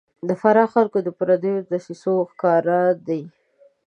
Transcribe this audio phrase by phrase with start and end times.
[0.27, 2.63] د فراه خلک د پردیو دسیسو ښکار
[3.07, 3.21] دي